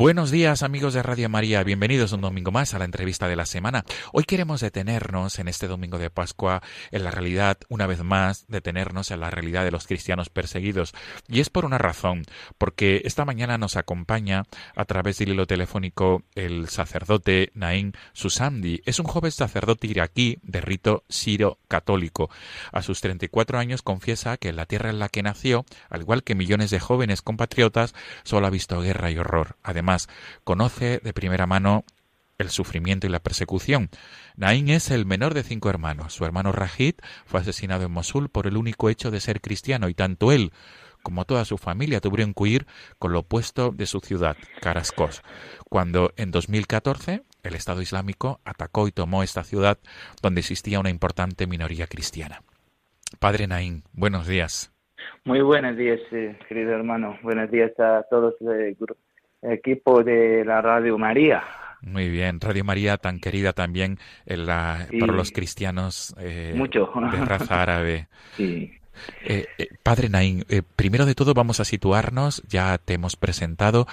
[0.00, 3.44] Buenos días amigos de Radio María, bienvenidos un domingo más a la entrevista de la
[3.44, 3.84] semana.
[4.14, 9.10] Hoy queremos detenernos en este domingo de Pascua en la realidad, una vez más, detenernos
[9.10, 10.94] en la realidad de los cristianos perseguidos.
[11.28, 12.24] Y es por una razón,
[12.56, 14.44] porque esta mañana nos acompaña
[14.74, 18.80] a través del hilo telefónico el sacerdote Naim Susandi.
[18.86, 22.30] Es un joven sacerdote iraquí de rito siro-católico.
[22.72, 26.24] A sus 34 años confiesa que en la tierra en la que nació, al igual
[26.24, 29.58] que millones de jóvenes compatriotas, solo ha visto guerra y horror.
[29.62, 29.89] Además,
[30.44, 31.84] conoce de primera mano
[32.38, 33.90] el sufrimiento y la persecución.
[34.36, 36.14] Naín es el menor de cinco hermanos.
[36.14, 36.94] Su hermano Rajid
[37.26, 40.52] fue asesinado en Mosul por el único hecho de ser cristiano y tanto él
[41.02, 42.66] como toda su familia tuvieron que huir
[42.98, 45.22] con lo opuesto de su ciudad, Carascos,
[45.68, 49.78] cuando en 2014 el Estado Islámico atacó y tomó esta ciudad
[50.22, 52.42] donde existía una importante minoría cristiana.
[53.18, 54.72] Padre Naín, buenos días.
[55.24, 57.18] Muy buenos días, eh, querido hermano.
[57.22, 58.34] Buenos días a todos
[58.78, 59.00] grupo
[59.42, 61.42] equipo de la Radio María.
[61.82, 66.90] Muy bien, Radio María tan querida también en la, para los cristianos eh, Mucho.
[67.12, 68.08] de raza árabe.
[68.36, 68.70] Sí.
[69.24, 70.44] Eh, eh, padre Naín,
[70.76, 73.86] primero de todo vamos a situarnos, ya te hemos presentado,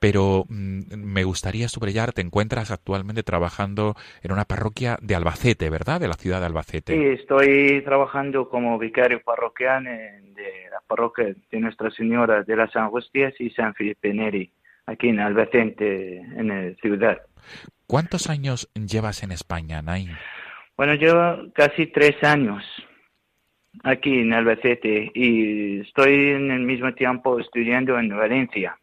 [0.00, 6.00] pero mm, me gustaría subrayar, te encuentras actualmente trabajando en una parroquia de Albacete, ¿verdad?
[6.00, 6.92] De la ciudad de Albacete.
[6.92, 13.34] Sí, estoy trabajando como vicario parroquial de la parroquia de Nuestra Señora de las Angustias
[13.38, 14.50] y San Felipe Neri
[14.88, 17.18] aquí en Albacete, en la ciudad.
[17.86, 20.10] ¿Cuántos años llevas en España, Nain?
[20.76, 22.64] Bueno, llevo casi tres años
[23.84, 28.78] aquí en Albacete y estoy en el mismo tiempo estudiando en Valencia.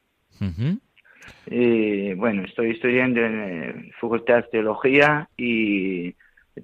[1.47, 6.13] y, bueno, estoy estudiando en la Facultad de Teología y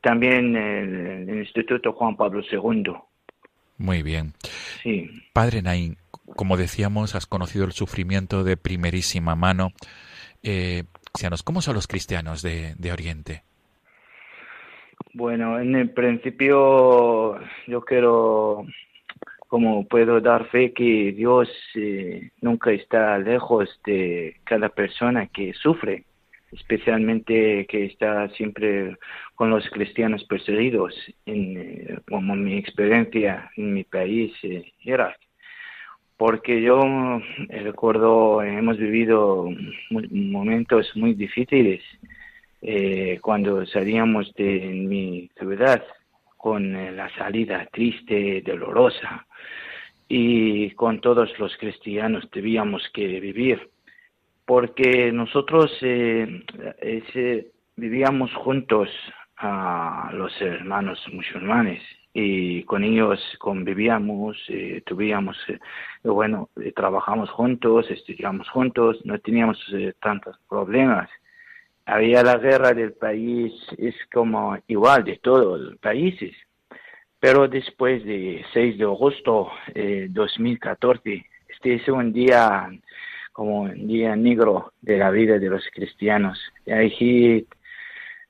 [0.02, 2.94] también en el Instituto Juan Pablo II.
[3.78, 4.34] Muy bien.
[4.84, 5.10] Sí.
[5.34, 5.98] Padre Naín,
[6.36, 9.72] como decíamos, has conocido el sufrimiento de primerísima mano.
[10.44, 10.84] Eh,
[11.44, 13.44] ¿cómo son los cristianos de, Oriente?
[15.14, 18.66] Bueno, en el principio yo quiero,
[19.48, 26.06] como puedo dar fe que Dios eh, nunca está lejos de cada persona que sufre,
[26.52, 28.98] especialmente que está siempre
[29.36, 30.94] con los cristianos perseguidos,
[31.26, 35.18] en, eh, como mi experiencia en mi país, eh, Irak
[36.22, 36.80] porque yo
[37.50, 39.50] eh, recuerdo, hemos vivido
[39.90, 41.82] momentos muy difíciles
[42.62, 45.84] eh, cuando salíamos de mi ciudad
[46.38, 49.26] con eh, la salida triste, dolorosa,
[50.08, 53.72] y con todos los cristianos debíamos que vivir,
[54.46, 55.76] porque nosotros
[57.76, 58.90] vivíamos juntos
[59.38, 61.82] a los hermanos musulmanes
[62.14, 65.60] y con ellos convivíamos, eh, tuvíamos, eh,
[66.04, 69.58] bueno, eh, trabajamos juntos, estudiamos juntos, no teníamos
[70.02, 71.10] tantos problemas.
[71.86, 76.36] Había la guerra del país, es como igual de todos los países,
[77.20, 82.70] pero después de 6 de agosto de 2014, este es un día
[83.32, 86.40] como un día negro de la vida de los cristianos.
[86.66, 87.48] Y ahí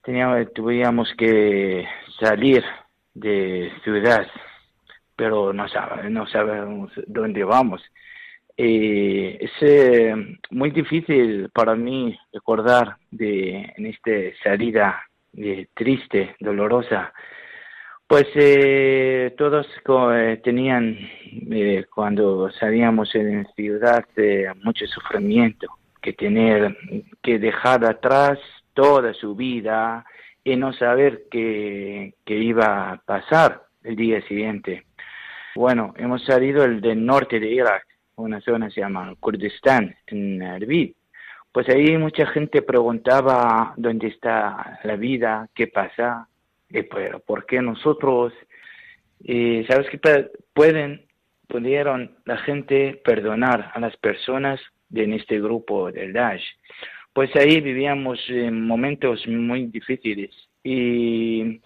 [0.04, 1.86] teníamos, tuvimos que
[2.20, 2.64] salir
[3.14, 4.28] de ciudad,
[5.16, 7.82] pero no, sabe, no sabemos dónde vamos.
[8.58, 10.14] Eh, es eh,
[10.52, 14.12] muy difícil para mí recordar de en esta
[14.44, 17.14] salida de triste, dolorosa.
[18.06, 19.66] Pues eh, todos
[20.44, 20.98] tenían,
[21.96, 24.06] cuando salíamos en ciudad,
[24.64, 25.68] mucho sufrimiento,
[26.02, 26.76] que tener
[27.24, 28.38] que dejar atrás
[28.74, 30.06] toda su vida,
[30.44, 34.86] y no saber qué, iba a pasar el día siguiente.
[35.56, 37.86] Bueno, hemos salido el del norte de Irak,
[38.16, 40.96] una zona se llama Kurdistán, en Erbil.
[41.52, 46.28] Pues ahí mucha gente preguntaba dónde está la vida, qué pasa,
[46.70, 48.34] y pero por qué nosotros,
[49.20, 50.00] y sabes que
[50.54, 51.06] pueden,
[51.48, 56.46] pudieron la gente perdonar a las personas de este grupo del Daesh
[57.14, 60.32] pues ahí vivíamos en momentos muy difíciles.
[60.64, 61.60] Y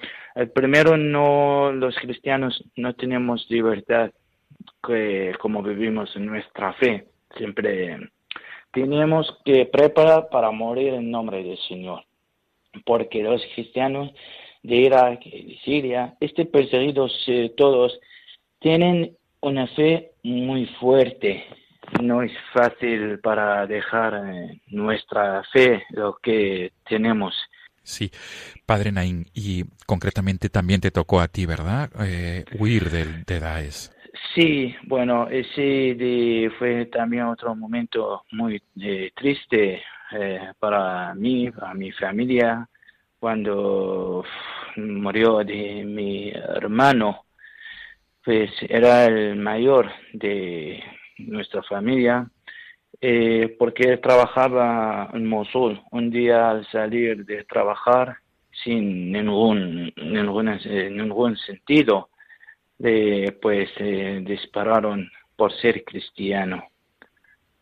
[0.54, 4.12] primero no los cristianos no tenemos libertad
[4.86, 7.08] que, como vivimos en nuestra fe.
[7.38, 7.98] Siempre
[8.72, 12.04] teníamos que preparar para morir en nombre del Señor.
[12.86, 14.12] Porque los cristianos
[14.64, 18.00] de Irak y de Siria este perseguidos eh, todos
[18.60, 21.46] tienen una fe muy fuerte
[22.02, 27.36] no es fácil para dejar eh, nuestra fe, lo que tenemos.
[27.84, 28.10] Sí,
[28.66, 31.90] Padre Naín, y concretamente también te tocó a ti, ¿verdad?
[32.00, 33.92] Eh, huir del, de Daesh.
[34.34, 41.92] Sí, bueno, ese fue también otro momento muy eh, triste eh, para mí, para mi
[41.92, 42.68] familia,
[43.20, 44.26] cuando
[44.78, 47.26] murió de mi hermano,
[48.24, 50.84] pues era el mayor de
[51.18, 52.30] nuestra familia,
[53.02, 55.82] eh, porque trabajaba en Mosul.
[55.92, 58.18] Un día al salir de trabajar,
[58.64, 62.10] sin ningún, ningún, eh, ningún sentido,
[63.42, 63.70] pues
[64.26, 66.68] dispararon por ser cristiano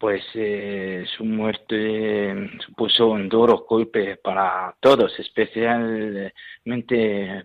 [0.03, 6.33] pues eh, su muerte supuso un duro golpe para todos, especialmente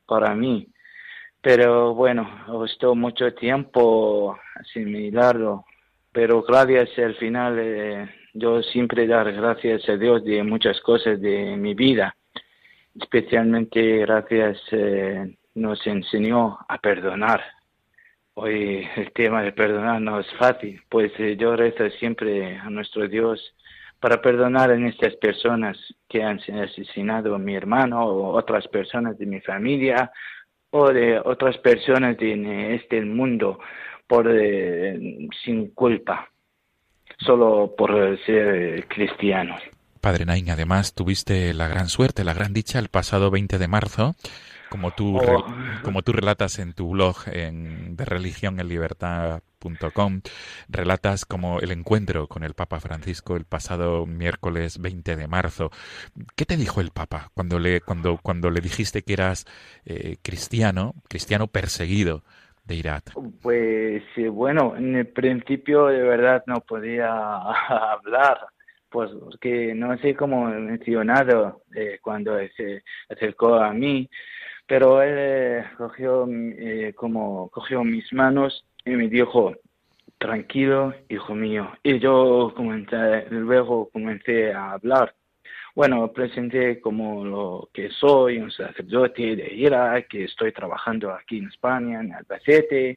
[0.05, 0.67] para mí.
[1.41, 5.67] Pero bueno, costó mucho tiempo asimilarlo,
[6.13, 11.57] pero gracias al final eh, yo siempre dar gracias a Dios de muchas cosas de
[11.57, 12.15] mi vida,
[12.95, 17.43] especialmente gracias eh, nos enseñó a perdonar.
[18.35, 23.09] Hoy el tema de perdonar no es fácil, pues eh, yo rezo siempre a nuestro
[23.09, 23.55] Dios
[24.01, 25.77] para perdonar a estas personas
[26.09, 30.13] que han asesinado a mi hermano o otras personas de mi familia
[30.71, 33.59] o de otras personas de este mundo
[34.09, 36.29] por eh, sin culpa,
[37.19, 39.61] solo por ser cristianos.
[40.01, 44.15] Padre Nain, además tuviste la gran suerte, la gran dicha el pasado 20 de marzo
[44.69, 45.47] como tú, oh.
[45.83, 50.21] como tú relatas en tu blog en, de religión en libertad.com,
[50.69, 55.71] relatas como el encuentro con el Papa Francisco el pasado miércoles 20 de marzo.
[56.37, 59.47] ¿Qué te dijo el Papa cuando le, cuando, cuando le dijiste que eras
[59.85, 62.23] eh, cristiano, cristiano perseguido?
[62.69, 63.12] De Irak?
[63.43, 67.09] Pues bueno, en el principio de verdad no podía
[67.69, 68.39] hablar,
[68.91, 74.09] pues porque no sé cómo mencionado eh, cuando se acercó a mí,
[74.66, 79.55] pero él eh, cogió, eh, como, cogió mis manos y me dijo,
[80.19, 81.71] tranquilo, hijo mío.
[81.83, 85.14] Y yo comencé, luego comencé a hablar.
[85.79, 91.47] Bueno, presenté como lo que soy, un sacerdote de Irak, que estoy trabajando aquí en
[91.47, 92.97] España, en Albacete,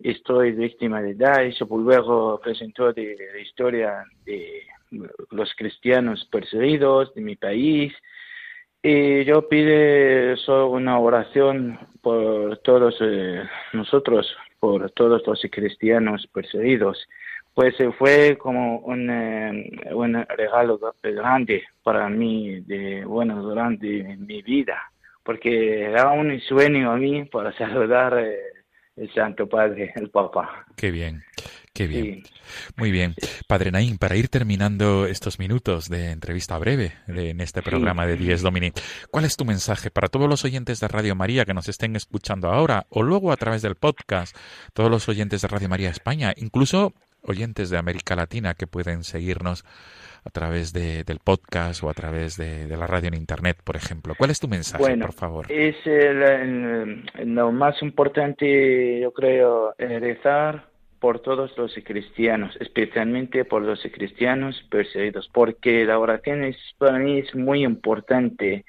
[0.00, 4.64] estoy víctima de Daesh, luego presentó de la historia de
[5.30, 7.94] los cristianos perseguidos de mi país,
[8.82, 17.06] y yo pide una oración por todos eh, nosotros, por todos los cristianos perseguidos.
[17.56, 23.86] Pues eh, fue como un, eh, un regalo grande para mí, de, bueno, durante
[24.18, 24.92] mi vida,
[25.22, 28.22] porque era un sueño a mí para saludar
[28.94, 30.66] el Santo Padre, el Papa.
[30.76, 31.24] Qué bien.
[31.72, 32.24] Qué bien.
[32.76, 33.14] Muy bien.
[33.46, 38.42] Padre Naín, para ir terminando estos minutos de entrevista breve en este programa de Diez
[38.42, 38.72] Domini,
[39.10, 42.48] ¿cuál es tu mensaje para todos los oyentes de Radio María que nos estén escuchando
[42.48, 44.36] ahora o luego a través del podcast,
[44.74, 46.94] todos los oyentes de Radio María España, incluso
[47.26, 49.64] oyentes de América Latina que pueden seguirnos
[50.24, 54.14] a través de, del podcast o a través de, la radio en Internet, por ejemplo.
[54.18, 55.46] ¿Cuál es tu mensaje, por favor?
[55.50, 55.76] Es
[57.24, 60.68] lo más importante, yo creo, rezar
[60.98, 67.18] por todos los cristianos, especialmente por los cristianos perseguidos, porque la oración es, para mí
[67.20, 68.64] es muy importante.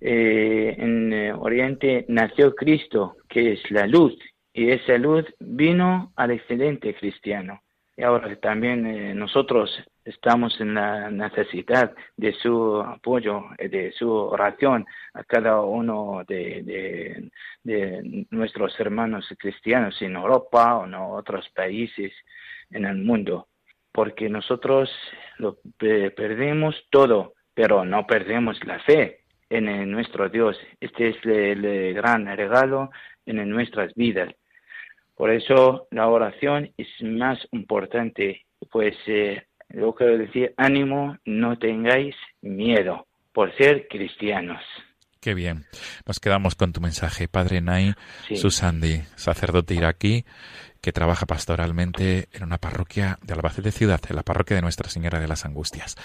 [0.00, 4.18] Eh, en eh, Oriente nació Cristo, que es la luz,
[4.52, 7.60] y esa luz vino al excelente cristiano.
[8.00, 9.70] Y ahora también eh, nosotros
[10.06, 17.30] estamos en la necesidad de su apoyo, de su oración a cada uno de,
[18.30, 22.10] nuestros hermanos cristianos en Europa o en otros países
[22.70, 23.48] en el mundo,
[23.92, 24.90] porque nosotros
[25.36, 25.58] lo
[26.16, 30.58] perdemos todo, pero no perdemos la fe en nuestro Dios.
[30.80, 32.92] Este es el gran regalo
[33.26, 34.34] en nuestras vidas.
[35.20, 42.14] Por eso la oración es más importante, pues eh, yo quiero decir, ánimo, no tengáis
[42.40, 44.62] miedo por ser cristianos.
[45.20, 45.66] Qué bien.
[46.06, 47.92] Nos quedamos con tu mensaje, Padre Nay
[48.34, 50.24] Susandi, sacerdote iraquí
[50.80, 55.20] que trabaja pastoralmente en una parroquia de Albacete Ciudad, en la parroquia de Nuestra Señora
[55.20, 55.96] de las Angustias.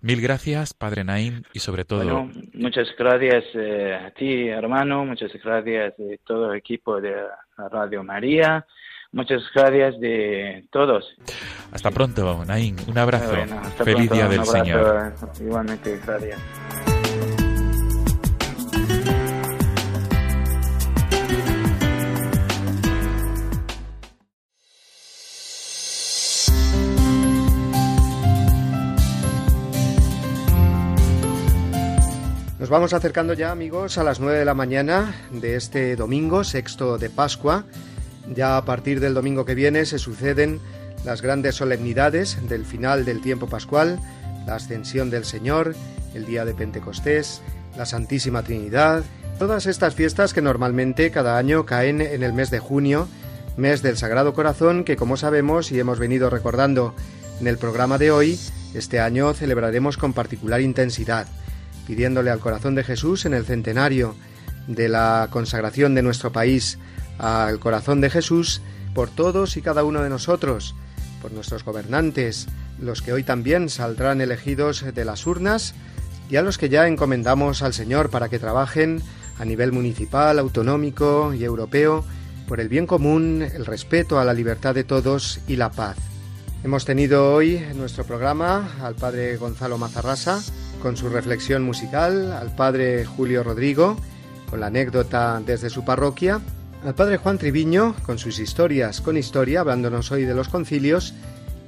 [0.00, 2.28] Mil gracias, Padre Naim, y sobre todo...
[2.54, 7.14] muchas gracias eh, a ti, hermano, muchas gracias a todo el equipo de
[7.56, 8.66] Radio María,
[9.12, 11.04] Muchas gracias de todos.
[11.72, 12.76] Hasta pronto, Naín.
[12.86, 13.34] Un abrazo.
[13.84, 15.14] Feliz Día del Señor.
[15.40, 16.99] Igualmente, gracias.
[32.70, 36.98] Nos vamos acercando ya, amigos, a las nueve de la mañana de este domingo, sexto
[36.98, 37.64] de Pascua.
[38.32, 40.60] Ya a partir del domingo que viene se suceden
[41.04, 43.98] las grandes solemnidades del final del tiempo pascual,
[44.46, 45.74] la ascensión del Señor,
[46.14, 47.42] el día de Pentecostés,
[47.76, 49.02] la Santísima Trinidad,
[49.40, 53.08] todas estas fiestas que normalmente cada año caen en el mes de junio,
[53.56, 56.94] mes del Sagrado Corazón que como sabemos y hemos venido recordando
[57.40, 58.38] en el programa de hoy,
[58.74, 61.26] este año celebraremos con particular intensidad,
[61.90, 64.14] pidiéndole al corazón de Jesús en el centenario
[64.68, 66.78] de la consagración de nuestro país
[67.18, 68.62] al corazón de Jesús
[68.94, 70.76] por todos y cada uno de nosotros,
[71.20, 72.46] por nuestros gobernantes,
[72.80, 75.74] los que hoy también saldrán elegidos de las urnas,
[76.30, 79.02] y a los que ya encomendamos al Señor para que trabajen
[79.40, 82.04] a nivel municipal, autonómico y europeo
[82.46, 85.96] por el bien común, el respeto a la libertad de todos y la paz.
[86.62, 90.40] Hemos tenido hoy en nuestro programa al padre Gonzalo Mazarrasa
[90.80, 93.96] con su reflexión musical, al padre Julio Rodrigo
[94.50, 96.40] con la anécdota desde su parroquia,
[96.84, 101.14] al padre Juan Triviño con sus historias con historia, hablándonos hoy de los concilios,